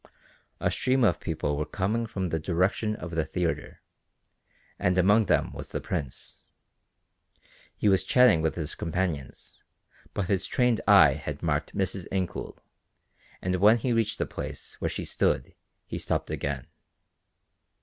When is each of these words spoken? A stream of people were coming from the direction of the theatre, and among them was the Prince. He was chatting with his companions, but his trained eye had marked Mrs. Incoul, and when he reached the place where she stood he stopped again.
A 0.59 0.71
stream 0.71 1.03
of 1.03 1.19
people 1.19 1.55
were 1.55 1.63
coming 1.67 2.07
from 2.07 2.29
the 2.29 2.39
direction 2.39 2.95
of 2.95 3.11
the 3.11 3.23
theatre, 3.23 3.81
and 4.79 4.97
among 4.97 5.25
them 5.25 5.53
was 5.53 5.69
the 5.69 5.79
Prince. 5.79 6.47
He 7.77 7.87
was 7.87 8.03
chatting 8.03 8.41
with 8.41 8.55
his 8.55 8.73
companions, 8.73 9.61
but 10.15 10.25
his 10.25 10.47
trained 10.47 10.81
eye 10.87 11.13
had 11.13 11.43
marked 11.43 11.75
Mrs. 11.77 12.07
Incoul, 12.11 12.57
and 13.43 13.57
when 13.57 13.77
he 13.77 13.93
reached 13.93 14.17
the 14.17 14.25
place 14.25 14.73
where 14.81 14.89
she 14.89 15.05
stood 15.05 15.53
he 15.85 15.99
stopped 15.99 16.31
again. 16.31 16.65